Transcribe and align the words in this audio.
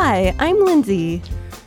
Hi, 0.00 0.32
I'm 0.38 0.64
Lindsay. 0.64 1.20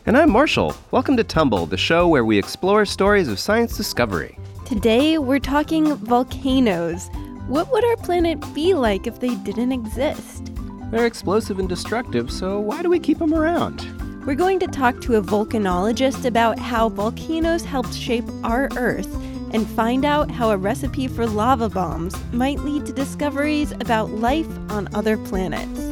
And 0.06 0.18
I'm 0.18 0.32
Marshall. 0.32 0.74
Welcome 0.92 1.18
to 1.18 1.24
Tumble, 1.24 1.66
the 1.66 1.76
show 1.76 2.08
where 2.08 2.24
we 2.24 2.40
explore 2.40 2.86
stories 2.86 3.28
of 3.28 3.39
science 3.39 3.76
discovery. 3.76 4.39
Today, 4.66 5.18
we're 5.18 5.38
talking 5.38 5.96
volcanoes. 5.96 7.09
What 7.48 7.70
would 7.73 7.84
our 7.84 7.98
planet 7.98 8.39
be 8.54 8.73
like 8.73 9.05
if 9.05 9.20
they 9.20 9.36
didn't 9.36 9.73
exist? 9.73 10.50
They're 10.91 11.05
explosive 11.05 11.59
and 11.59 11.68
destructive, 11.68 12.32
so 12.32 12.57
why 12.57 12.82
do 12.82 12.89
we 12.89 13.02
keep 13.02 13.20
them 13.20 13.34
around? 13.34 13.86
We're 14.25 14.36
going 14.36 14.59
to 14.59 14.68
talk 14.68 15.02
to 15.02 15.18
a 15.18 15.21
volcanologist 15.21 16.23
about 16.23 16.57
how 16.57 16.88
volcanoes 16.88 17.66
helped 17.66 17.93
shape 17.93 18.25
our 18.45 18.70
Earth 18.77 19.13
and 19.54 19.68
find 19.68 20.05
out 20.05 20.32
how 20.32 20.52
a 20.52 20.57
recipe 20.57 21.09
for 21.09 21.27
lava 21.27 21.68
bombs 21.68 22.16
might 22.32 22.59
lead 22.59 22.86
to 22.86 22.93
discoveries 22.93 23.73
about 23.73 24.09
life 24.09 24.48
on 24.71 24.88
other 24.95 25.18
planets. 25.18 25.91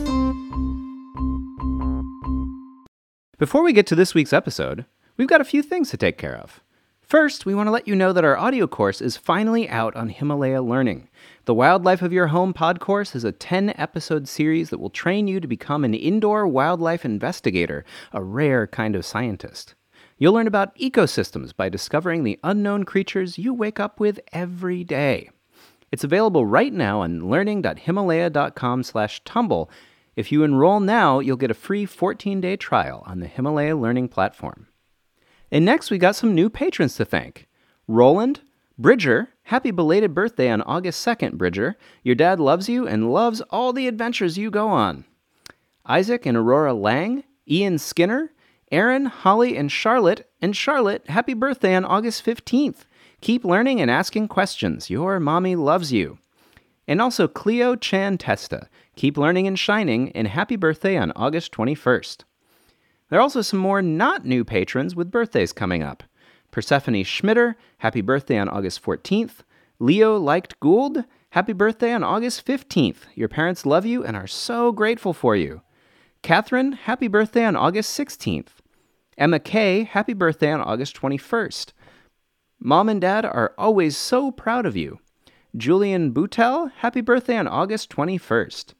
Before 3.39 3.63
we 3.63 3.71
get 3.71 3.87
to 3.87 3.95
this 3.95 4.13
week's 4.13 4.33
episode, 4.33 4.83
we've 5.15 5.29
got 5.29 5.39
a 5.39 5.45
few 5.45 5.63
things 5.63 5.89
to 5.91 5.97
take 5.97 6.17
care 6.17 6.35
of. 6.35 6.59
First, 7.01 7.45
we 7.45 7.55
want 7.55 7.67
to 7.67 7.71
let 7.71 7.87
you 7.87 7.95
know 7.95 8.11
that 8.11 8.25
our 8.25 8.37
audio 8.37 8.67
course 8.67 8.99
is 8.99 9.15
finally 9.15 9.69
out 9.69 9.95
on 9.95 10.09
Himalaya 10.09 10.61
Learning. 10.61 11.07
The 11.45 11.53
Wildlife 11.53 12.01
of 12.01 12.11
Your 12.11 12.27
Home 12.27 12.51
pod 12.51 12.81
course 12.81 13.15
is 13.15 13.23
a 13.23 13.31
10 13.31 13.71
episode 13.77 14.27
series 14.27 14.71
that 14.71 14.81
will 14.81 14.89
train 14.89 15.29
you 15.29 15.39
to 15.39 15.47
become 15.47 15.85
an 15.85 15.93
indoor 15.93 16.45
wildlife 16.49 17.05
investigator, 17.05 17.85
a 18.11 18.21
rare 18.21 18.67
kind 18.67 18.93
of 18.93 19.05
scientist. 19.05 19.73
You'll 20.17 20.33
learn 20.33 20.45
about 20.45 20.75
ecosystems 20.75 21.55
by 21.55 21.69
discovering 21.69 22.25
the 22.25 22.37
unknown 22.43 22.83
creatures 22.83 23.37
you 23.37 23.53
wake 23.53 23.79
up 23.79 24.01
with 24.01 24.19
every 24.33 24.83
day. 24.83 25.29
It's 25.93 26.03
available 26.03 26.45
right 26.45 26.73
now 26.73 27.03
on 27.03 27.29
learning.himalaya.com/tumble. 27.29 29.71
If 30.19 30.33
you 30.33 30.43
enroll 30.43 30.81
now, 30.81 31.19
you'll 31.19 31.37
get 31.37 31.49
a 31.49 31.53
free 31.53 31.85
14-day 31.85 32.57
trial 32.57 33.05
on 33.07 33.21
the 33.21 33.27
Himalaya 33.27 33.77
Learning 33.77 34.09
platform. 34.09 34.67
And 35.49 35.63
next, 35.63 35.89
we 35.89 35.97
got 35.97 36.17
some 36.17 36.35
new 36.35 36.49
patrons 36.49 36.97
to 36.97 37.05
thank. 37.05 37.47
Roland, 37.87 38.41
Bridger, 38.77 39.29
happy 39.43 39.71
belated 39.71 40.13
birthday 40.13 40.49
on 40.49 40.61
August 40.63 41.07
2nd, 41.07 41.37
Bridger. 41.37 41.77
Your 42.03 42.15
dad 42.15 42.41
loves 42.41 42.67
you 42.67 42.85
and 42.85 43.13
loves 43.13 43.39
all 43.49 43.71
the 43.71 43.87
adventures 43.87 44.37
you 44.37 44.51
go 44.51 44.67
on. 44.67 45.05
Isaac 45.85 46.25
and 46.25 46.35
Aurora 46.35 46.73
Lang, 46.73 47.23
Ian 47.49 47.77
Skinner, 47.77 48.33
Aaron, 48.73 49.05
Holly, 49.05 49.55
and 49.55 49.71
Charlotte. 49.71 50.29
And 50.41 50.53
Charlotte, 50.53 51.07
happy 51.07 51.33
birthday 51.33 51.75
on 51.75 51.85
August 51.85 52.25
15th. 52.25 52.79
Keep 53.21 53.45
learning 53.45 53.79
and 53.79 53.89
asking 53.89 54.27
questions. 54.27 54.89
Your 54.89 55.17
mommy 55.21 55.55
loves 55.55 55.93
you. 55.93 56.17
And 56.89 57.01
also 57.01 57.29
Cleo 57.29 57.77
Chan 57.77 58.17
Testa. 58.17 58.67
Keep 58.99 59.17
learning 59.17 59.47
and 59.47 59.57
shining, 59.57 60.11
and 60.11 60.27
happy 60.27 60.57
birthday 60.57 60.97
on 60.97 61.13
August 61.15 61.53
21st. 61.53 62.25
There 63.07 63.17
are 63.17 63.21
also 63.21 63.41
some 63.41 63.57
more 63.57 63.81
not 63.81 64.25
new 64.25 64.43
patrons 64.43 64.93
with 64.93 65.09
birthdays 65.09 65.53
coming 65.53 65.81
up. 65.81 66.03
Persephone 66.51 66.95
Schmitter, 67.05 67.55
happy 67.77 68.01
birthday 68.01 68.37
on 68.37 68.49
August 68.49 68.83
14th. 68.83 69.35
Leo 69.79 70.17
Liked 70.17 70.59
Gould, 70.59 71.05
happy 71.29 71.53
birthday 71.53 71.93
on 71.93 72.03
August 72.03 72.45
15th. 72.45 73.03
Your 73.15 73.29
parents 73.29 73.65
love 73.65 73.85
you 73.85 74.03
and 74.03 74.17
are 74.17 74.27
so 74.27 74.73
grateful 74.73 75.13
for 75.13 75.33
you. 75.33 75.61
Catherine, 76.21 76.73
happy 76.73 77.07
birthday 77.07 77.45
on 77.45 77.55
August 77.55 77.97
16th. 77.97 78.49
Emma 79.17 79.39
Kay, 79.39 79.85
happy 79.85 80.13
birthday 80.13 80.51
on 80.51 80.59
August 80.59 80.97
21st. 80.97 81.71
Mom 82.59 82.89
and 82.89 82.99
Dad 82.99 83.23
are 83.23 83.53
always 83.57 83.95
so 83.95 84.29
proud 84.29 84.65
of 84.65 84.75
you. 84.75 84.99
Julian 85.55 86.11
Boutel, 86.11 86.69
happy 86.79 86.99
birthday 86.99 87.37
on 87.37 87.47
August 87.47 87.89
21st. 87.91 88.73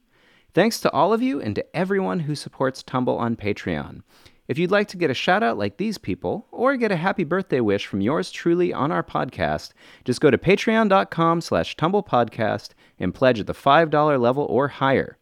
Thanks 0.52 0.80
to 0.80 0.90
all 0.90 1.12
of 1.12 1.22
you 1.22 1.40
and 1.40 1.54
to 1.54 1.76
everyone 1.76 2.20
who 2.20 2.34
supports 2.34 2.82
Tumble 2.82 3.16
on 3.18 3.36
Patreon. 3.36 4.02
If 4.48 4.58
you'd 4.58 4.72
like 4.72 4.88
to 4.88 4.96
get 4.96 5.10
a 5.10 5.14
shout 5.14 5.44
out 5.44 5.58
like 5.58 5.76
these 5.76 5.96
people, 5.96 6.48
or 6.50 6.76
get 6.76 6.90
a 6.90 6.96
happy 6.96 7.22
birthday 7.22 7.60
wish 7.60 7.86
from 7.86 8.00
yours 8.00 8.32
truly 8.32 8.72
on 8.72 8.90
our 8.90 9.04
podcast, 9.04 9.70
just 10.04 10.20
go 10.20 10.28
to 10.28 10.36
patreon.com 10.36 11.40
slash 11.40 11.76
tumblepodcast 11.76 12.70
and 12.98 13.14
pledge 13.14 13.38
at 13.38 13.46
the 13.46 13.54
$5 13.54 14.20
level 14.20 14.44
or 14.50 14.66
higher. 14.66 15.18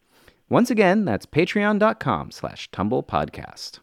Once 0.48 0.70
again, 0.70 1.04
that's 1.04 1.26
patreon.com 1.26 2.30
slash 2.30 2.70
tumblepodcast. 2.70 3.80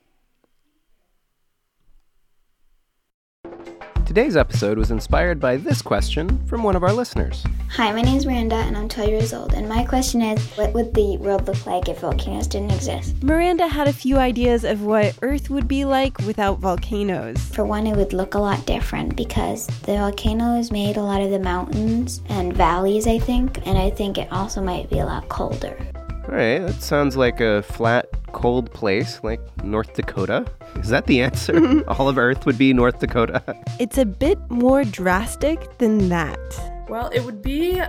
Today's 4.05 4.37
episode 4.37 4.77
was 4.77 4.91
inspired 4.91 5.39
by 5.39 5.57
this 5.57 5.81
question 5.81 6.45
from 6.45 6.61
one 6.61 6.75
of 6.75 6.83
our 6.83 6.93
listeners. 6.93 7.43
Hi, 7.71 7.91
my 7.91 8.03
name 8.03 8.17
is 8.17 8.27
Miranda 8.27 8.55
and 8.55 8.77
I'm 8.77 8.87
12 8.87 9.09
years 9.09 9.33
old. 9.33 9.53
And 9.53 9.67
my 9.67 9.83
question 9.83 10.21
is 10.21 10.39
What 10.55 10.73
would 10.73 10.93
the 10.93 11.17
world 11.17 11.47
look 11.47 11.65
like 11.65 11.89
if 11.89 12.01
volcanoes 12.01 12.45
didn't 12.45 12.71
exist? 12.71 13.21
Miranda 13.23 13.67
had 13.67 13.87
a 13.87 13.93
few 13.93 14.17
ideas 14.17 14.63
of 14.63 14.83
what 14.83 15.17
Earth 15.23 15.49
would 15.49 15.67
be 15.67 15.85
like 15.85 16.19
without 16.19 16.59
volcanoes. 16.59 17.43
For 17.49 17.65
one, 17.65 17.87
it 17.87 17.97
would 17.97 18.13
look 18.13 18.35
a 18.35 18.39
lot 18.39 18.63
different 18.67 19.15
because 19.15 19.65
the 19.65 19.97
volcanoes 19.97 20.71
made 20.71 20.97
a 20.97 21.03
lot 21.03 21.21
of 21.21 21.31
the 21.31 21.39
mountains 21.39 22.21
and 22.29 22.53
valleys, 22.55 23.07
I 23.07 23.17
think. 23.17 23.65
And 23.65 23.75
I 23.75 23.89
think 23.89 24.19
it 24.19 24.31
also 24.31 24.61
might 24.61 24.87
be 24.87 24.99
a 24.99 25.05
lot 25.05 25.27
colder. 25.29 25.75
All 26.27 26.35
right, 26.35 26.59
that 26.59 26.81
sounds 26.81 27.17
like 27.17 27.41
a 27.41 27.63
flat, 27.63 28.07
cold 28.35 28.69
place 28.73 29.21
like 29.23 29.39
North 29.63 29.93
Dakota. 29.93 30.45
Is 30.75 30.89
that 30.89 31.07
the 31.07 31.21
answer? 31.21 31.83
All 31.87 32.09
of 32.09 32.17
Earth 32.17 32.45
would 32.45 32.57
be 32.57 32.73
North 32.73 32.99
Dakota. 32.99 33.41
It's 33.79 33.97
a 33.97 34.05
bit 34.05 34.37
more 34.49 34.83
drastic 34.83 35.77
than 35.77 36.09
that. 36.09 36.37
Well, 36.89 37.07
it 37.13 37.21
would 37.21 37.41
be 37.41 37.81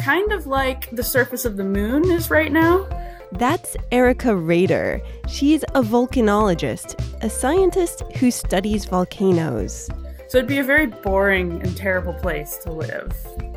kind 0.00 0.32
of 0.32 0.48
like 0.48 0.90
the 0.90 1.04
surface 1.04 1.44
of 1.44 1.56
the 1.56 1.64
moon 1.64 2.10
is 2.10 2.30
right 2.30 2.50
now. 2.50 2.84
That's 3.30 3.76
Erika 3.92 4.34
Rader. 4.34 5.00
She's 5.28 5.62
a 5.74 5.82
volcanologist, 5.82 7.00
a 7.22 7.30
scientist 7.30 8.02
who 8.16 8.32
studies 8.32 8.84
volcanoes. 8.84 9.88
So 10.28 10.38
it'd 10.38 10.48
be 10.48 10.58
a 10.58 10.64
very 10.64 10.86
boring 10.86 11.62
and 11.62 11.76
terrible 11.76 12.14
place 12.14 12.56
to 12.64 12.72
live, 12.72 13.12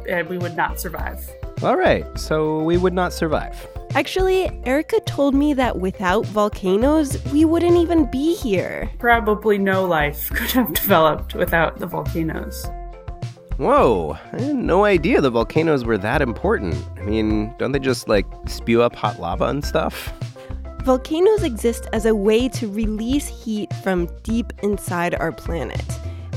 and 0.08 0.30
we 0.30 0.38
would 0.38 0.56
not 0.56 0.80
survive. 0.80 1.28
All 1.64 1.76
right, 1.76 2.06
so 2.20 2.62
we 2.62 2.78
would 2.78 2.94
not 2.94 3.14
survive. 3.14 3.68
Actually, 3.96 4.52
Erika 4.66 5.00
told 5.06 5.34
me 5.34 5.54
that 5.54 5.80
without 5.80 6.26
volcanoes, 6.26 7.24
we 7.32 7.46
wouldn't 7.46 7.78
even 7.78 8.12
be 8.12 8.36
here. 8.36 8.90
Probably 9.00 9.58
no 9.58 9.86
life 9.86 10.30
could 10.34 10.52
have 10.52 10.74
developed 10.74 11.34
without 11.34 11.80
the 11.80 11.88
volcanoes. 11.88 12.68
Whoa, 13.56 14.18
I 14.34 14.42
had 14.42 14.56
no 14.58 14.84
idea 14.84 15.22
the 15.22 15.30
volcanoes 15.30 15.86
were 15.86 15.98
that 16.00 16.22
important. 16.22 16.76
I 16.98 17.04
mean, 17.04 17.56
don't 17.58 17.72
they 17.72 17.80
just 17.80 18.10
like 18.10 18.26
spew 18.48 18.82
up 18.82 18.94
hot 18.94 19.22
lava 19.22 19.46
and 19.46 19.64
stuff? 19.64 20.12
Volcanoes 20.84 21.44
exist 21.44 21.88
as 21.94 22.06
a 22.06 22.14
way 22.14 22.50
to 22.50 22.70
release 22.70 23.28
heat 23.28 23.74
from 23.76 24.10
deep 24.24 24.52
inside 24.62 25.16
our 25.16 25.32
planet. 25.32 25.86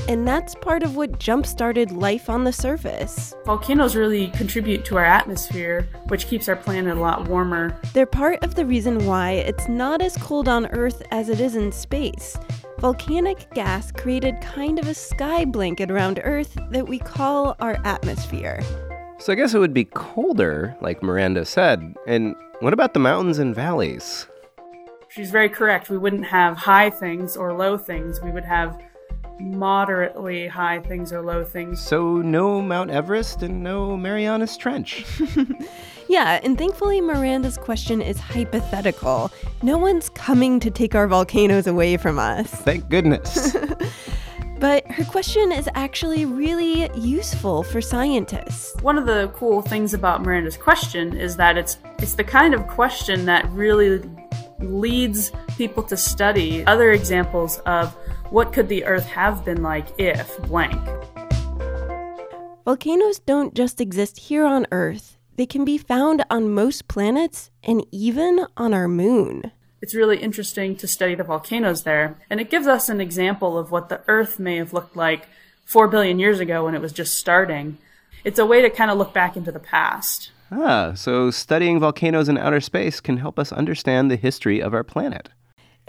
And 0.09 0.27
that's 0.27 0.55
part 0.55 0.81
of 0.81 0.95
what 0.95 1.19
jump 1.19 1.45
started 1.45 1.91
life 1.91 2.31
on 2.31 2.43
the 2.43 2.51
surface. 2.51 3.35
Volcanoes 3.45 3.95
really 3.95 4.29
contribute 4.29 4.83
to 4.85 4.97
our 4.97 5.05
atmosphere, 5.05 5.87
which 6.07 6.25
keeps 6.25 6.49
our 6.49 6.55
planet 6.55 6.97
a 6.97 6.99
lot 6.99 7.27
warmer. 7.27 7.79
They're 7.93 8.07
part 8.07 8.43
of 8.43 8.55
the 8.55 8.65
reason 8.65 9.05
why 9.05 9.33
it's 9.33 9.69
not 9.69 10.01
as 10.01 10.17
cold 10.17 10.47
on 10.47 10.65
Earth 10.71 11.03
as 11.11 11.29
it 11.29 11.39
is 11.39 11.55
in 11.55 11.71
space. 11.71 12.39
Volcanic 12.79 13.53
gas 13.53 13.91
created 13.91 14.41
kind 14.41 14.79
of 14.79 14.87
a 14.87 14.95
sky 14.95 15.45
blanket 15.45 15.91
around 15.91 16.19
Earth 16.23 16.57
that 16.71 16.89
we 16.89 16.97
call 16.97 17.55
our 17.59 17.79
atmosphere. 17.85 18.63
So 19.19 19.31
I 19.31 19.35
guess 19.35 19.53
it 19.53 19.59
would 19.59 19.75
be 19.75 19.85
colder, 19.85 20.75
like 20.81 21.03
Miranda 21.03 21.45
said. 21.45 21.93
And 22.07 22.35
what 22.61 22.73
about 22.73 22.95
the 22.95 22.99
mountains 22.99 23.37
and 23.37 23.53
valleys? 23.53 24.25
She's 25.09 25.29
very 25.29 25.49
correct. 25.49 25.91
We 25.91 25.99
wouldn't 25.99 26.25
have 26.25 26.57
high 26.57 26.89
things 26.89 27.37
or 27.37 27.53
low 27.53 27.77
things. 27.77 28.21
We 28.21 28.31
would 28.31 28.45
have 28.45 28.79
moderately 29.39 30.47
high 30.47 30.79
things 30.79 31.13
or 31.13 31.21
low 31.21 31.43
things. 31.43 31.81
So 31.81 32.17
no 32.17 32.61
Mount 32.61 32.91
Everest 32.91 33.43
and 33.43 33.63
no 33.63 33.95
Marianas 33.97 34.57
Trench. 34.57 35.05
Yeah, 36.09 36.39
and 36.41 36.57
thankfully, 36.57 37.01
Miranda's 37.01 37.59
question 37.59 38.01
is 38.01 38.19
hypothetical. 38.19 39.31
No 39.61 39.77
one's 39.77 40.09
coming 40.09 40.59
to 40.59 40.71
take 40.71 40.95
our 40.95 41.07
volcanoes 41.07 41.67
away 41.67 41.97
from 41.97 42.17
us. 42.17 42.49
Thank 42.49 42.89
goodness. 42.89 43.55
But 44.59 44.85
her 44.91 45.05
question 45.05 45.53
is 45.53 45.69
actually 45.73 46.25
really 46.25 46.89
useful 46.93 47.63
for 47.63 47.79
scientists. 47.79 48.75
One 48.81 48.97
of 48.97 49.05
the 49.05 49.31
cool 49.33 49.61
things 49.61 49.93
about 49.93 50.21
Miranda's 50.21 50.57
question 50.57 51.15
is 51.15 51.37
that 51.37 51.57
it's 51.57 51.77
it's 51.99 52.15
the 52.15 52.25
kind 52.25 52.53
of 52.53 52.67
question 52.67 53.23
that 53.23 53.49
really 53.51 54.01
leads 54.59 55.31
people 55.55 55.81
to 55.83 55.95
study 55.95 56.65
other 56.65 56.91
examples 56.91 57.59
of 57.59 57.95
what 58.31 58.53
could 58.53 58.69
the 58.69 58.85
earth 58.85 59.05
have 59.05 59.43
been 59.43 59.63
like 59.63 59.87
if 59.97 60.37
blank. 60.43 60.79
Volcanoes 62.65 63.19
don't 63.19 63.55
just 63.55 63.81
exist 63.81 64.19
here 64.19 64.45
on 64.45 64.67
Earth, 64.71 65.17
they 65.37 65.45
can 65.45 65.65
be 65.65 65.77
found 65.77 66.23
on 66.29 66.53
most 66.53 66.87
planets 66.87 67.49
and 67.63 67.85
even 67.91 68.45
on 68.57 68.73
our 68.73 68.87
moon. 68.87 69.51
It's 69.81 69.95
really 69.95 70.17
interesting 70.17 70.75
to 70.75 70.87
study 70.87 71.15
the 71.15 71.23
volcanoes 71.23 71.83
there, 71.83 72.17
and 72.29 72.39
it 72.39 72.49
gives 72.49 72.67
us 72.67 72.89
an 72.89 72.99
example 72.99 73.57
of 73.57 73.71
what 73.71 73.87
the 73.89 74.01
earth 74.07 74.37
may 74.37 74.57
have 74.57 74.73
looked 74.73 74.95
like 74.95 75.27
4 75.65 75.87
billion 75.87 76.19
years 76.19 76.39
ago 76.39 76.65
when 76.65 76.75
it 76.75 76.81
was 76.81 76.91
just 76.91 77.15
starting. 77.15 77.77
It's 78.25 78.37
a 78.37 78.45
way 78.45 78.61
to 78.61 78.69
kind 78.69 78.91
of 78.91 78.97
look 78.97 79.13
back 79.13 79.37
into 79.37 79.51
the 79.51 79.59
past. 79.59 80.31
ah, 80.51 80.91
so 80.93 81.31
studying 81.31 81.79
volcanoes 81.79 82.27
in 82.27 82.37
outer 82.37 82.59
space 82.59 82.99
can 82.99 83.17
help 83.17 83.39
us 83.39 83.53
understand 83.53 84.11
the 84.11 84.17
history 84.17 84.61
of 84.61 84.73
our 84.73 84.83
planet. 84.83 85.29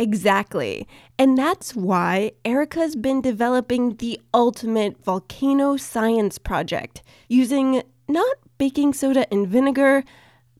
Exactly. 0.00 0.88
And 1.18 1.36
that's 1.36 1.76
why 1.76 2.32
Erika's 2.42 2.96
been 2.96 3.20
developing 3.20 3.96
the 3.96 4.18
ultimate 4.32 5.04
volcano 5.04 5.76
science 5.76 6.38
project 6.38 7.02
using 7.28 7.82
not 8.08 8.36
baking 8.56 8.94
soda 8.94 9.30
and 9.30 9.46
vinegar, 9.46 10.02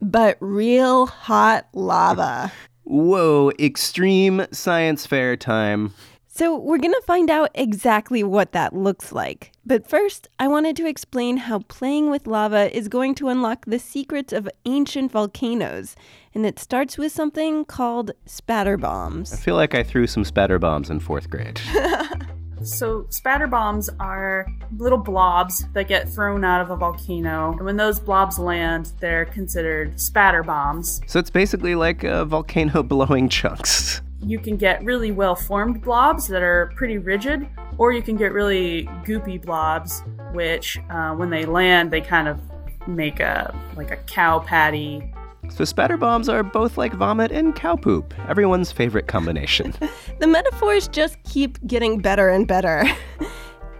but 0.03 0.37
real 0.41 1.07
hot 1.07 1.69
lava. 1.73 2.53
Whoa, 2.85 3.51
extreme 3.59 4.45
science 4.53 5.07
fair 5.07 5.39
time. 5.39 5.95
So, 6.33 6.57
we're 6.57 6.79
going 6.79 6.95
to 6.95 7.03
find 7.07 7.29
out 7.29 7.51
exactly 7.57 8.23
what 8.23 8.53
that 8.53 8.73
looks 8.73 9.11
like. 9.11 9.51
But 9.67 9.89
first, 9.89 10.29
I 10.39 10.47
wanted 10.47 10.77
to 10.77 10.87
explain 10.87 11.39
how 11.39 11.59
playing 11.61 12.09
with 12.09 12.29
lava 12.29 12.75
is 12.75 12.87
going 12.87 13.17
to 13.17 13.29
unlock 13.29 13.65
the 13.67 13.81
secrets 13.81 14.33
of 14.33 14.49
ancient 14.65 15.11
volcanoes. 15.11 15.97
And 16.33 16.47
it 16.47 16.61
starts 16.61 16.97
with 16.97 17.11
something 17.11 17.65
called 17.65 18.13
spatter 18.27 18.77
bombs. 18.77 19.33
I 19.33 19.37
feel 19.39 19.57
like 19.57 19.75
I 19.75 19.83
threw 19.83 20.07
some 20.07 20.25
spatter 20.25 20.61
bombs 20.61 20.89
in 20.89 21.01
fourth 21.01 21.29
grade. 21.29 21.61
So, 22.63 23.07
spatter 23.09 23.47
bombs 23.47 23.89
are 23.99 24.47
little 24.77 24.99
blobs 24.99 25.65
that 25.73 25.89
get 25.89 26.07
thrown 26.11 26.45
out 26.45 26.61
of 26.61 26.71
a 26.71 26.77
volcano. 26.77 27.53
And 27.53 27.65
when 27.65 27.79
those 27.79 27.99
blobs 27.99 28.39
land, 28.39 28.93
they're 29.01 29.25
considered 29.25 29.99
spatter 29.99 30.43
bombs. 30.43 31.01
so 31.07 31.19
it's 31.19 31.31
basically 31.31 31.75
like 31.75 32.05
a 32.05 32.27
volcano 32.27 32.83
blowing 32.83 33.31
chunks. 33.31 34.03
You 34.23 34.39
can 34.39 34.57
get 34.57 34.85
really 34.85 35.13
well 35.13 35.35
formed 35.35 35.83
blobs 35.83 36.29
that 36.29 36.43
are 36.43 36.73
pretty 36.77 36.99
rigid, 36.99 37.49
or 37.79 37.93
you 37.93 38.03
can 38.03 38.17
get 38.17 38.33
really 38.33 38.85
goopy 39.05 39.41
blobs, 39.43 40.03
which 40.33 40.79
uh, 40.91 41.15
when 41.15 41.31
they 41.31 41.47
land, 41.47 41.91
they 41.91 42.01
kind 42.01 42.29
of 42.29 42.39
make 42.87 43.21
a 43.21 43.55
like 43.77 43.91
a 43.91 43.97
cow 43.97 44.39
patty. 44.41 45.13
So 45.49 45.65
spatter 45.65 45.97
bombs 45.97 46.29
are 46.29 46.43
both 46.43 46.79
like 46.79 46.93
vomit 46.93 47.33
and 47.33 47.55
cow 47.55 47.77
poop, 47.77 48.15
everyone's 48.29 48.71
favorite 48.71 49.07
combination. 49.07 49.75
The 50.21 50.27
metaphors 50.27 50.87
just 50.87 51.17
keep 51.23 51.59
getting 51.67 51.99
better 51.99 52.29
and 52.29 52.47
better. 52.47 52.85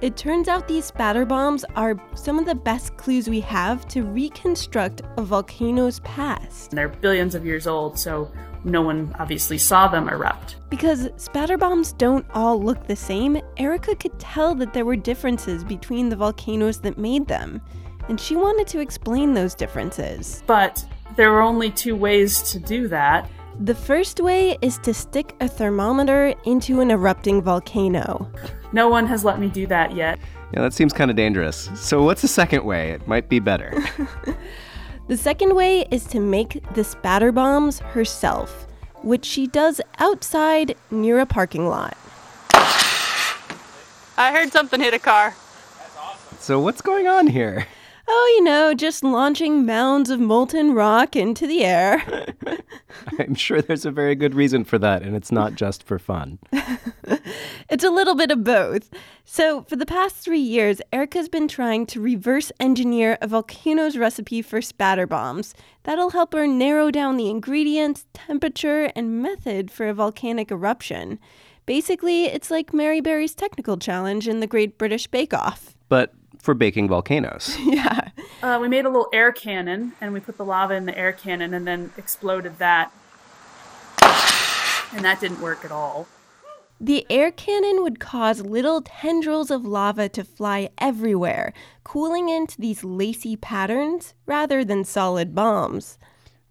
It 0.01 0.17
turns 0.17 0.49
out 0.49 0.67
these 0.67 0.87
spatter 0.87 1.27
bombs 1.27 1.63
are 1.77 2.01
some 2.15 2.39
of 2.39 2.47
the 2.47 2.55
best 2.55 2.97
clues 2.97 3.29
we 3.29 3.41
have 3.41 3.87
to 3.89 4.03
reconstruct 4.03 5.03
a 5.19 5.23
volcano's 5.23 6.01
past. 6.01 6.71
And 6.71 6.79
they're 6.79 6.89
billions 6.89 7.35
of 7.35 7.45
years 7.45 7.67
old, 7.67 7.99
so 7.99 8.33
no 8.65 8.83
one 8.83 9.15
obviously 9.19 9.59
saw 9.59 9.89
them 9.89 10.09
erupt. 10.09 10.57
Because 10.69 11.09
spatter 11.17 11.57
bombs 11.57 11.93
don't 11.93 12.27
all 12.35 12.63
look 12.63 12.87
the 12.87 12.97
same, 12.97 13.41
Erika 13.57 13.95
could 13.95 14.19
tell 14.19 14.55
that 14.57 14.73
there 14.73 14.85
were 14.85 14.97
differences 14.97 15.65
between 15.65 16.09
the 16.09 16.17
volcanoes 16.17 16.79
that 16.81 16.99
made 16.99 17.27
them. 17.27 17.61
And 18.09 18.21
she 18.21 18.37
wanted 18.37 18.67
to 18.69 18.81
explain 18.81 19.35
those 19.35 19.55
differences. 19.55 20.43
But 20.47 20.85
there 21.17 21.31
were 21.33 21.43
only 21.43 21.71
two 21.71 21.97
ways 21.97 22.43
to 22.53 22.59
do 22.59 22.89
that. 22.89 23.29
The 23.61 23.75
first 23.75 24.21
way 24.21 24.57
is 24.63 24.79
to 24.79 24.95
stick 24.95 25.35
a 25.41 25.49
thermometer 25.49 26.35
into 26.45 26.81
an 26.81 26.91
erupting 26.91 27.43
volcano. 27.43 28.31
No 28.73 28.89
one 28.89 29.07
has 29.07 29.25
let 29.25 29.39
me 29.39 29.49
do 29.49 29.67
that 29.67 29.95
yet. 29.95 30.19
yeah, 30.55 30.63
that 30.63 30.73
seems 30.73 30.93
kind 30.93 31.11
of 31.11 31.17
dangerous. 31.17 31.69
So 31.75 32.03
what's 32.03 32.23
the 32.23 32.29
second 32.29 32.65
way? 32.65 32.91
It 32.93 33.07
might 33.07 33.29
be 33.29 33.39
better. 33.39 33.73
The 35.11 35.17
second 35.17 35.57
way 35.57 35.89
is 35.91 36.05
to 36.05 36.21
make 36.21 36.63
the 36.75 36.85
spatter 36.85 37.33
bombs 37.33 37.81
herself, 37.81 38.69
which 39.03 39.25
she 39.25 39.49
does 39.49 39.81
outside 39.99 40.77
near 40.89 41.19
a 41.19 41.27
parking 41.27 41.69
lot. 41.69 41.97
I 42.55 44.31
heard 44.33 44.53
something 44.53 44.81
hit 44.81 44.95
a 44.95 45.01
car. 45.01 45.35
That's 45.81 45.97
awesome. 45.97 46.39
So 46.39 46.61
what's 46.61 46.81
going 46.81 47.09
on 47.09 47.27
here? 47.27 47.67
Oh, 48.07 48.35
you 48.37 48.45
know, 48.45 48.73
just 48.73 49.03
launching 49.03 49.67
mounds 49.67 50.11
of 50.11 50.21
molten 50.21 50.75
rock 50.75 51.17
into 51.17 51.45
the 51.45 51.65
air. 51.65 52.05
I'm 53.19 53.35
sure 53.35 53.61
there's 53.61 53.85
a 53.85 53.91
very 53.91 54.15
good 54.15 54.37
reason 54.37 54.63
for 54.63 54.79
that, 54.79 55.03
and 55.03 55.17
it's 55.17 55.33
not 55.33 55.57
just 55.57 55.83
for 55.83 55.99
fun. 55.99 56.39
It's 57.71 57.85
a 57.85 57.91
little 57.91 58.17
bit 58.17 58.33
of 58.33 58.43
both. 58.43 58.91
So, 59.25 59.63
for 59.63 59.77
the 59.77 59.87
past 59.87 60.17
three 60.17 60.41
years, 60.41 60.83
Erika's 60.93 61.29
been 61.29 61.47
trying 61.47 61.87
to 61.87 62.01
reverse 62.01 62.51
engineer 62.59 63.17
a 63.23 63.29
volcano's 63.29 63.97
recipe 63.97 64.43
for 64.43 64.61
spatter 64.61 65.07
bombs. 65.07 65.55
That'll 65.85 66.11
help 66.11 66.33
her 66.33 66.49
narrow 66.49 66.91
down 66.91 67.17
the 67.17 67.31
ingredients, 67.31 68.07
temperature, 68.13 68.91
and 68.97 69.23
method 69.23 69.71
for 69.71 69.89
a 69.89 69.95
volcanic 69.95 70.51
eruption. 70.51 71.21
Basically, 71.65 72.25
it's 72.25 72.51
like 72.51 72.75
Mary 72.75 73.01
Berry's 73.01 73.37
technical 73.37 73.77
challenge 73.77 74.27
in 74.27 74.41
the 74.41 74.49
Great 74.49 74.77
British 74.77 75.07
Bake 75.07 75.33
Off. 75.33 75.77
But 75.89 76.13
for 76.41 76.55
baking 76.55 76.89
volcanoes. 76.89 77.57
Yeah. 77.65 78.09
Uh, 78.43 78.59
we 78.61 78.67
made 78.69 78.85
a 78.85 78.89
little 78.89 79.09
air 79.13 79.31
cannon, 79.31 79.93
and 80.01 80.13
we 80.13 80.19
put 80.19 80.39
the 80.39 80.45
lava 80.45 80.75
in 80.75 80.87
the 80.87 80.99
air 80.99 81.13
cannon, 81.13 81.55
and 81.55 81.69
then 81.69 81.93
exploded 81.97 82.59
that. 82.59 82.91
And 84.93 85.05
that 85.05 85.21
didn't 85.21 85.41
work 85.41 85.65
at 85.65 85.71
all. 85.71 86.09
The 86.81 87.07
air 87.11 87.31
cannon 87.31 87.83
would 87.83 88.01
cause 88.01 88.41
little 88.41 88.81
tendrils 88.81 89.51
of 89.51 89.67
lava 89.67 90.09
to 90.09 90.25
fly 90.25 90.71
everywhere, 90.79 91.53
cooling 91.85 92.31
into 92.31 92.59
these 92.59 92.83
lacy 92.83 93.37
patterns 93.37 94.15
rather 94.25 94.65
than 94.65 94.85
solid 94.85 95.35
bombs. 95.35 95.99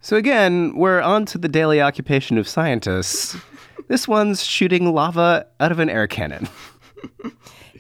So 0.02 0.18
again, 0.18 0.78
we're 0.78 1.02
on 1.02 1.26
to 1.28 1.40
the 1.40 1.50
daily 1.50 1.81
occupation 1.81 2.38
of 2.38 2.48
scientists. 2.48 3.36
This 3.88 4.08
one's 4.08 4.44
shooting 4.44 4.94
lava 4.94 5.48
out 5.60 5.72
of 5.72 5.80
an 5.80 5.90
air 5.90 6.06
cannon. 6.06 6.48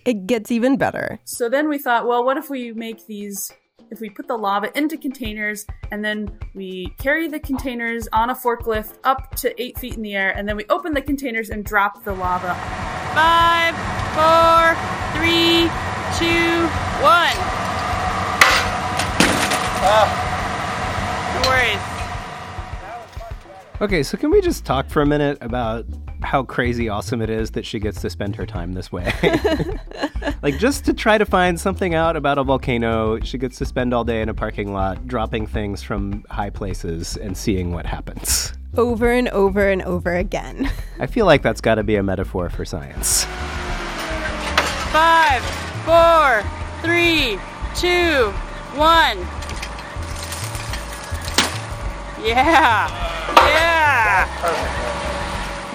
It 0.05 0.25
gets 0.25 0.51
even 0.51 0.75
better. 0.75 1.19
So 1.23 1.49
then 1.49 1.69
we 1.69 1.77
thought, 1.77 2.07
well, 2.07 2.25
what 2.25 2.35
if 2.35 2.49
we 2.49 2.71
make 2.73 3.05
these, 3.05 3.51
if 3.91 3.99
we 3.99 4.09
put 4.09 4.27
the 4.27 4.37
lava 4.37 4.75
into 4.77 4.97
containers 4.97 5.65
and 5.91 6.03
then 6.03 6.29
we 6.53 6.93
carry 6.97 7.27
the 7.27 7.39
containers 7.39 8.07
on 8.13 8.29
a 8.29 8.35
forklift 8.35 8.97
up 9.03 9.35
to 9.35 9.59
eight 9.61 9.77
feet 9.79 9.95
in 9.95 10.01
the 10.01 10.15
air 10.15 10.31
and 10.37 10.47
then 10.47 10.55
we 10.55 10.65
open 10.69 10.93
the 10.93 11.01
containers 11.01 11.49
and 11.49 11.65
drop 11.65 12.03
the 12.03 12.13
lava. 12.13 12.53
Five, 13.13 13.75
four, 14.13 14.75
three, 15.17 15.69
two, 16.17 16.67
one. 17.01 17.35
Ah. 19.81 20.25
No 21.35 21.49
worries. 21.49 21.99
Okay, 23.81 24.03
so 24.03 24.17
can 24.17 24.29
we 24.29 24.41
just 24.41 24.65
talk 24.65 24.89
for 24.89 25.01
a 25.01 25.05
minute 25.05 25.37
about 25.41 25.85
how 26.21 26.43
crazy 26.43 26.89
awesome 26.89 27.21
it 27.21 27.29
is 27.29 27.51
that 27.51 27.65
she 27.65 27.79
gets 27.79 28.01
to 28.01 28.09
spend 28.09 28.35
her 28.35 28.45
time 28.45 28.73
this 28.73 28.91
way? 28.91 29.11
like, 30.41 30.57
just 30.57 30.85
to 30.85 30.93
try 30.93 31.17
to 31.17 31.25
find 31.25 31.59
something 31.59 31.95
out 31.95 32.15
about 32.15 32.37
a 32.37 32.43
volcano, 32.43 33.19
she 33.21 33.37
gets 33.37 33.57
to 33.57 33.65
spend 33.65 33.93
all 33.93 34.03
day 34.03 34.21
in 34.21 34.29
a 34.29 34.33
parking 34.33 34.73
lot 34.73 35.07
dropping 35.07 35.47
things 35.47 35.81
from 35.81 36.23
high 36.29 36.49
places 36.49 37.17
and 37.17 37.37
seeing 37.37 37.71
what 37.73 37.85
happens. 37.85 38.53
Over 38.77 39.11
and 39.11 39.29
over 39.29 39.67
and 39.67 39.81
over 39.81 40.15
again. 40.15 40.71
I 40.99 41.07
feel 41.07 41.25
like 41.25 41.41
that's 41.41 41.61
got 41.61 41.75
to 41.75 41.83
be 41.83 41.95
a 41.95 42.03
metaphor 42.03 42.49
for 42.49 42.65
science. 42.65 43.25
Five, 44.91 45.43
four, 45.85 46.43
three, 46.81 47.39
two, 47.75 48.31
one. 48.75 49.17
Yeah. 52.21 52.89
Yeah. 53.47 55.05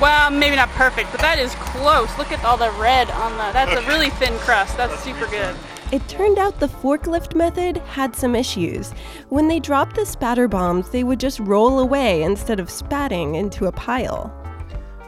Well, 0.00 0.30
maybe 0.30 0.56
not 0.56 0.68
perfect, 0.70 1.10
but 1.12 1.20
that 1.20 1.38
is 1.38 1.54
close. 1.54 2.16
Look 2.18 2.32
at 2.32 2.44
all 2.44 2.56
the 2.56 2.70
red 2.72 3.10
on 3.10 3.32
the. 3.32 3.52
That's 3.52 3.72
a 3.72 3.86
really 3.88 4.10
thin 4.10 4.36
crust. 4.38 4.76
That's 4.76 4.98
super 5.02 5.26
good. 5.26 5.54
It 5.92 6.06
turned 6.08 6.38
out 6.38 6.58
the 6.58 6.66
forklift 6.66 7.36
method 7.36 7.76
had 7.78 8.16
some 8.16 8.34
issues. 8.34 8.90
When 9.28 9.46
they 9.46 9.60
dropped 9.60 9.94
the 9.94 10.04
spatter 10.04 10.48
bombs, 10.48 10.90
they 10.90 11.04
would 11.04 11.20
just 11.20 11.38
roll 11.38 11.78
away 11.78 12.22
instead 12.22 12.58
of 12.58 12.68
spatting 12.68 13.36
into 13.36 13.66
a 13.66 13.72
pile. 13.72 14.32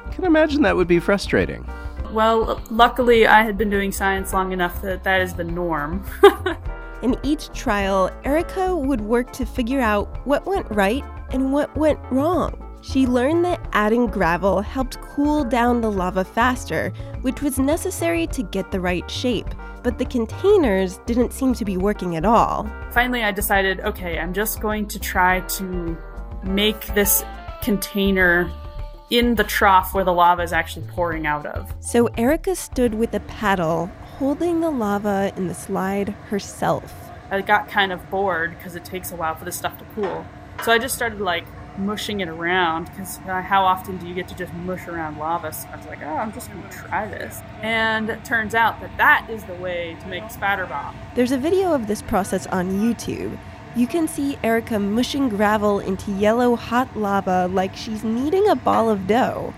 I 0.07 0.11
can 0.13 0.25
imagine 0.25 0.63
that 0.63 0.77
would 0.77 0.87
be 0.87 1.01
frustrating. 1.01 1.69
Well, 2.13 2.63
luckily 2.71 3.27
I 3.27 3.43
had 3.43 3.59
been 3.59 3.71
doing 3.71 3.91
science 3.91 4.33
long 4.33 4.53
enough 4.53 4.81
that 4.83 5.03
that 5.03 5.21
is 5.21 5.35
the 5.35 5.45
norm. 5.45 6.05
In 7.03 7.17
each 7.23 7.49
trial, 7.53 8.11
Erika 8.25 8.77
would 8.77 9.01
work 9.01 9.33
to 9.33 9.45
figure 9.45 9.81
out 9.81 10.25
what 10.27 10.47
went 10.47 10.71
right 10.71 11.05
and 11.31 11.53
what 11.53 11.77
went 11.77 11.99
wrong. 12.11 12.66
She 12.87 13.05
learned 13.05 13.45
that 13.45 13.69
adding 13.73 14.07
gravel 14.07 14.61
helped 14.61 15.01
cool 15.01 15.43
down 15.43 15.81
the 15.81 15.91
lava 15.91 16.25
faster, 16.25 16.91
which 17.23 17.43
was 17.43 17.59
necessary 17.59 18.29
to 18.29 18.45
get 18.45 18.71
the 18.71 18.79
right 18.79 19.11
shape. 19.11 19.49
But 19.83 19.99
the 19.99 20.05
containers 20.05 20.99
didn't 20.99 21.33
seem 21.33 21.53
to 21.55 21.65
be 21.65 21.77
working 21.77 22.15
at 22.15 22.25
all. 22.25 22.71
Finally, 22.93 23.25
I 23.25 23.33
decided, 23.33 23.81
okay, 23.81 24.21
I'm 24.21 24.33
just 24.33 24.61
going 24.61 24.87
to 24.87 25.01
try 25.01 25.41
to 25.41 25.99
make 26.45 26.87
this 26.95 27.25
container 27.61 28.49
in 29.11 29.35
the 29.35 29.45
trough 29.45 29.93
where 29.93 30.05
the 30.05 30.13
lava 30.13 30.43
is 30.43 30.53
actually 30.53 30.87
pouring 30.87 31.27
out 31.27 31.45
of. 31.45 31.75
So 31.81 32.07
Erika 32.17 32.55
stood 32.55 32.95
with 32.95 33.13
a 33.15 33.21
paddle, 33.21 33.87
holding 34.19 34.61
the 34.61 34.71
lava 34.71 35.33
in 35.37 35.49
the 35.49 35.55
slide 35.55 36.11
herself. 36.31 36.95
I 37.33 37.41
got 37.41 37.69
kind 37.69 37.91
of 37.91 38.09
bored 38.11 38.57
because 38.57 38.77
it 38.77 38.85
takes 38.85 39.11
a 39.11 39.17
while 39.17 39.35
for 39.35 39.45
this 39.45 39.57
stuff 39.57 39.77
to 39.79 39.85
cool. 39.97 40.25
So 40.63 40.71
I 40.71 40.79
just 40.79 40.95
started 40.95 41.21
like 41.21 41.45
mushing 41.79 42.21
it 42.21 42.29
around 42.29 42.87
because 42.87 43.19
uh, 43.29 43.43
how 43.43 43.65
often 43.65 43.97
do 43.99 44.07
you 44.07 44.15
get 44.15 44.29
to 44.29 44.35
just 44.35 44.53
mush 44.55 44.87
around 44.89 45.19
lava? 45.19 45.53
So 45.53 45.69
I 45.73 45.77
was 45.77 45.87
like, 45.87 46.03
oh, 46.03 46.17
I'm 46.17 46.33
just 46.33 46.51
going 46.51 46.63
to 46.63 46.71
try 46.71 47.07
this. 47.07 47.41
And 47.63 48.09
it 48.11 48.25
turns 48.25 48.55
out 48.55 48.81
that 48.81 48.97
that 48.97 49.29
is 49.31 49.45
the 49.45 49.55
way 49.55 49.97
to 50.01 50.07
make 50.09 50.23
a 50.25 50.31
spatter 50.31 50.67
bomb. 50.67 50.97
There's 51.15 51.33
a 51.33 51.39
video 51.39 51.73
of 51.75 51.87
this 51.87 52.03
process 52.03 52.47
on 52.49 52.71
YouTube. 52.71 53.39
You 53.75 53.87
can 53.87 54.09
see 54.09 54.39
Erika 54.43 54.79
mushing 54.79 55.29
gravel 55.29 55.81
into 55.81 56.11
yellow 56.13 56.57
hot 56.57 56.97
lava 56.97 57.47
like 57.53 57.77
she's 57.77 58.03
kneading 58.03 58.49
a 58.49 58.57
ball 58.57 58.89
of 58.89 59.07
dough. 59.07 59.53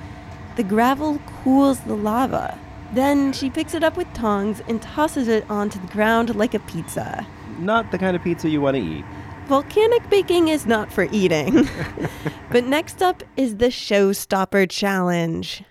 the 0.56 0.64
gravel 0.64 1.20
cools 1.44 1.78
the 1.80 1.94
lava. 1.94 2.58
Then 2.92 3.32
she 3.32 3.48
picks 3.48 3.74
it 3.74 3.84
up 3.84 3.96
with 3.96 4.12
tongs 4.12 4.60
and 4.66 4.82
tosses 4.82 5.28
it 5.28 5.48
onto 5.48 5.78
the 5.78 5.86
ground 5.86 6.34
like 6.34 6.52
a 6.54 6.58
pizza. 6.58 7.24
Not 7.60 7.92
the 7.92 7.98
kind 7.98 8.16
of 8.16 8.24
pizza 8.24 8.48
you 8.48 8.60
want 8.60 8.76
to 8.76 8.82
eat. 8.82 9.04
Volcanic 9.48 10.10
baking 10.10 10.48
is 10.48 10.66
not 10.66 10.92
for 10.92 11.08
eating. 11.10 11.66
but 12.52 12.64
next 12.64 13.02
up 13.02 13.22
is 13.38 13.56
the 13.56 13.68
Showstopper 13.68 14.68
Challenge. 14.68 15.64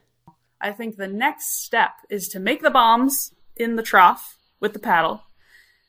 I 0.59 0.71
think 0.71 0.97
the 0.97 1.07
next 1.07 1.63
step 1.63 1.91
is 2.09 2.27
to 2.29 2.39
make 2.39 2.63
the 2.63 2.71
bombs 2.71 3.35
in 3.55 3.75
the 3.75 3.83
trough 3.83 4.35
with 4.59 4.73
the 4.73 4.79
paddle, 4.79 5.21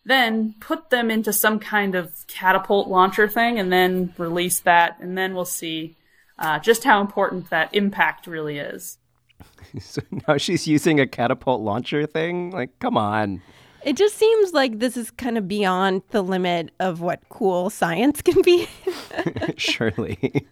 then 0.05 0.55
put 0.61 0.91
them 0.91 1.11
into 1.11 1.33
some 1.33 1.59
kind 1.59 1.95
of 1.95 2.13
catapult 2.27 2.89
launcher 2.89 3.27
thing, 3.27 3.59
and 3.59 3.73
then 3.73 4.13
release 4.19 4.61
that, 4.61 4.99
and 5.01 5.17
then 5.17 5.35
we'll 5.35 5.47
see 5.47 5.97
uh, 6.39 6.59
just 6.59 6.85
how 6.85 7.01
important 7.01 7.49
that 7.49 7.75
impact 7.75 8.27
really 8.27 8.59
is. 8.59 8.99
so 9.81 10.03
now 10.29 10.37
she's 10.37 10.67
using 10.67 11.01
a 11.01 11.07
catapult 11.07 11.63
launcher 11.63 12.07
thing? 12.07 12.51
Like, 12.51 12.79
come 12.81 12.99
on. 12.99 13.41
It 13.83 13.97
just 13.97 14.17
seems 14.17 14.53
like 14.53 14.81
this 14.81 14.97
is 14.97 15.11
kind 15.13 15.39
of 15.39 15.47
beyond 15.47 16.03
the 16.11 16.23
limit 16.23 16.73
of 16.81 17.01
what 17.01 17.21
cool 17.29 17.71
science 17.71 18.21
can 18.23 18.43
be. 18.43 18.69
Surely. 19.57 20.47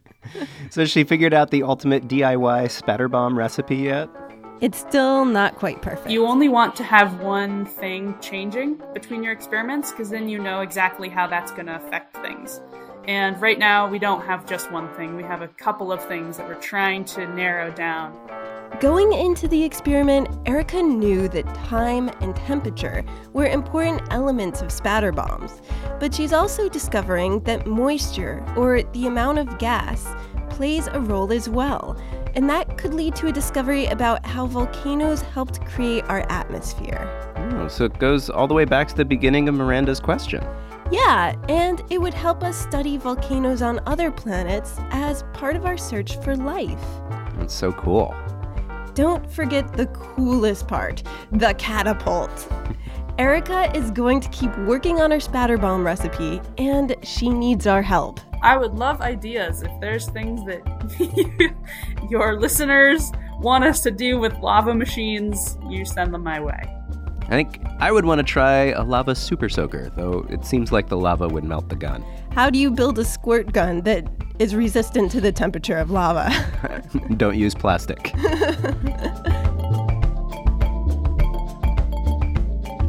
so 0.70 0.84
she 0.84 1.04
figured 1.04 1.34
out 1.34 1.50
the 1.50 1.62
ultimate 1.62 2.06
DIY 2.08 2.70
spatter 2.70 3.08
bomb 3.08 3.36
recipe 3.36 3.76
yet? 3.76 4.08
It's 4.60 4.78
still 4.78 5.26
not 5.26 5.56
quite 5.56 5.82
perfect. 5.82 6.10
You 6.10 6.26
only 6.26 6.48
want 6.48 6.76
to 6.76 6.84
have 6.84 7.20
one 7.20 7.66
thing 7.66 8.16
changing 8.20 8.80
between 8.94 9.22
your 9.22 9.32
experiments 9.32 9.90
because 9.90 10.08
then 10.08 10.28
you 10.28 10.38
know 10.38 10.60
exactly 10.60 11.10
how 11.10 11.26
that's 11.26 11.52
going 11.52 11.66
to 11.66 11.76
affect 11.76 12.16
things. 12.16 12.62
And 13.06 13.40
right 13.40 13.58
now, 13.58 13.88
we 13.88 13.98
don't 13.98 14.22
have 14.22 14.46
just 14.46 14.72
one 14.72 14.92
thing. 14.94 15.14
We 15.14 15.22
have 15.24 15.42
a 15.42 15.48
couple 15.48 15.92
of 15.92 16.02
things 16.06 16.38
that 16.38 16.48
we're 16.48 16.54
trying 16.54 17.04
to 17.06 17.26
narrow 17.34 17.70
down. 17.70 18.18
Going 18.80 19.14
into 19.14 19.48
the 19.48 19.64
experiment, 19.64 20.28
Erika 20.44 20.82
knew 20.82 21.28
that 21.28 21.46
time 21.54 22.10
and 22.20 22.36
temperature 22.36 23.02
were 23.32 23.46
important 23.46 24.02
elements 24.10 24.60
of 24.60 24.70
spatter 24.70 25.12
bombs, 25.12 25.62
but 25.98 26.12
she's 26.12 26.34
also 26.34 26.68
discovering 26.68 27.40
that 27.44 27.66
moisture, 27.66 28.44
or 28.54 28.82
the 28.82 29.06
amount 29.06 29.38
of 29.38 29.56
gas, 29.58 30.06
plays 30.50 30.88
a 30.88 31.00
role 31.00 31.32
as 31.32 31.48
well. 31.48 31.98
And 32.34 32.50
that 32.50 32.76
could 32.76 32.92
lead 32.92 33.16
to 33.16 33.28
a 33.28 33.32
discovery 33.32 33.86
about 33.86 34.26
how 34.26 34.46
volcanoes 34.46 35.22
helped 35.22 35.64
create 35.64 36.04
our 36.10 36.30
atmosphere. 36.30 37.08
Oh, 37.54 37.68
so 37.68 37.86
it 37.86 37.98
goes 37.98 38.28
all 38.28 38.46
the 38.46 38.52
way 38.52 38.66
back 38.66 38.88
to 38.88 38.94
the 38.94 39.06
beginning 39.06 39.48
of 39.48 39.54
Miranda's 39.54 40.00
question. 40.00 40.44
Yeah, 40.92 41.34
and 41.48 41.82
it 41.88 41.98
would 41.98 42.14
help 42.14 42.44
us 42.44 42.60
study 42.60 42.98
volcanoes 42.98 43.62
on 43.62 43.80
other 43.86 44.10
planets 44.10 44.76
as 44.90 45.24
part 45.32 45.56
of 45.56 45.64
our 45.64 45.78
search 45.78 46.18
for 46.22 46.36
life. 46.36 46.84
That's 47.38 47.54
so 47.54 47.72
cool. 47.72 48.14
Don't 48.96 49.30
forget 49.30 49.74
the 49.74 49.84
coolest 49.88 50.66
part 50.66 51.02
the 51.30 51.52
catapult. 51.58 52.48
Erika 53.18 53.70
is 53.76 53.90
going 53.90 54.20
to 54.20 54.28
keep 54.30 54.56
working 54.60 55.02
on 55.02 55.10
her 55.10 55.20
spatter 55.20 55.58
bomb 55.58 55.84
recipe, 55.84 56.40
and 56.56 56.96
she 57.02 57.28
needs 57.28 57.66
our 57.66 57.82
help. 57.82 58.20
I 58.42 58.56
would 58.56 58.72
love 58.72 59.02
ideas. 59.02 59.62
If 59.62 59.70
there's 59.82 60.08
things 60.08 60.40
that 60.46 60.62
your 62.10 62.40
listeners 62.40 63.12
want 63.38 63.64
us 63.64 63.82
to 63.82 63.90
do 63.90 64.18
with 64.18 64.32
lava 64.38 64.74
machines, 64.74 65.58
you 65.68 65.84
send 65.84 66.14
them 66.14 66.22
my 66.22 66.40
way. 66.40 66.62
I 67.20 67.30
think 67.30 67.60
I 67.80 67.92
would 67.92 68.06
want 68.06 68.20
to 68.20 68.24
try 68.24 68.70
a 68.70 68.82
lava 68.82 69.14
super 69.14 69.50
soaker, 69.50 69.90
though 69.94 70.26
it 70.30 70.46
seems 70.46 70.72
like 70.72 70.88
the 70.88 70.96
lava 70.96 71.28
would 71.28 71.44
melt 71.44 71.68
the 71.68 71.76
gun. 71.76 72.02
How 72.32 72.48
do 72.48 72.58
you 72.58 72.70
build 72.70 72.98
a 72.98 73.04
squirt 73.04 73.52
gun 73.52 73.82
that 73.82 74.15
is 74.38 74.54
resistant 74.54 75.10
to 75.12 75.20
the 75.20 75.32
temperature 75.32 75.76
of 75.76 75.90
lava? 75.90 76.30
Don't 77.16 77.36
use 77.36 77.54
plastic. 77.54 78.12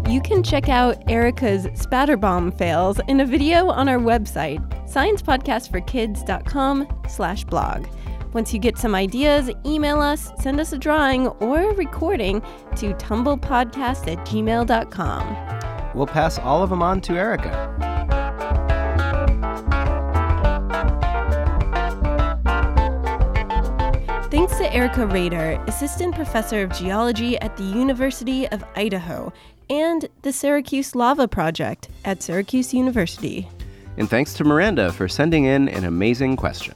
You 0.08 0.22
can 0.22 0.42
check 0.42 0.70
out 0.70 1.04
Erika's 1.10 1.68
spatter 1.74 2.16
bomb 2.16 2.54
fails 2.54 3.02
in 3.10 3.20
a 3.20 3.26
video 3.26 3.68
on 3.68 3.90
our 3.90 4.00
website, 4.00 4.66
sciencepodcastforkids.com 4.90 6.88
slash 7.10 7.44
blog. 7.44 7.86
Once 8.32 8.54
you 8.54 8.60
get 8.60 8.78
some 8.78 8.96
ideas, 8.96 9.52
email 9.66 10.00
us, 10.02 10.32
send 10.40 10.62
us 10.62 10.72
a 10.72 10.78
drawing 10.78 11.28
or 11.28 11.72
a 11.72 11.74
recording 11.76 12.42
to 12.78 12.94
tumblepodcast 12.94 14.10
at 14.10 14.26
gmail.com. 14.26 15.92
We'll 15.94 16.08
pass 16.08 16.40
all 16.40 16.64
of 16.64 16.70
them 16.70 16.82
on 16.82 17.02
to 17.02 17.14
Erika. 17.14 17.87
Thanks 24.48 24.62
to 24.62 24.74
Erika 24.74 25.06
Rader, 25.06 25.62
Assistant 25.68 26.16
Professor 26.16 26.64
of 26.64 26.72
Geology 26.72 27.38
at 27.40 27.58
the 27.58 27.66
University 27.66 28.48
of 28.48 28.64
Idaho, 28.78 29.34
and 29.70 30.08
the 30.22 30.32
Syracuse 30.32 30.96
Lava 30.96 31.28
Project 31.28 31.90
at 32.06 32.24
Syracuse 32.24 32.74
University. 32.74 33.50
And 33.98 34.10
thanks 34.10 34.34
to 34.36 34.46
Miranda 34.46 34.94
for 34.94 35.10
sending 35.10 35.44
in 35.44 35.68
an 35.68 35.84
amazing 35.84 36.38
question. 36.38 36.76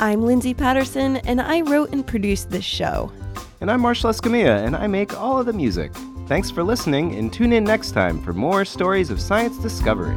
I'm 0.00 0.22
Lindsay 0.22 0.54
Patterson, 0.54 1.18
and 1.18 1.38
I 1.42 1.60
wrote 1.60 1.92
and 1.92 2.04
produced 2.04 2.48
this 2.48 2.64
show. 2.64 3.12
And 3.60 3.70
I'm 3.70 3.82
Marshall 3.82 4.10
Escamilla, 4.10 4.64
and 4.64 4.74
I 4.74 4.86
make 4.86 5.20
all 5.20 5.38
of 5.38 5.44
the 5.44 5.52
music. 5.52 5.92
Thanks 6.28 6.50
for 6.50 6.62
listening, 6.62 7.14
and 7.14 7.30
tune 7.30 7.52
in 7.52 7.62
next 7.62 7.90
time 7.90 8.22
for 8.22 8.32
more 8.32 8.64
stories 8.64 9.10
of 9.10 9.20
science 9.20 9.58
discovery. 9.58 10.16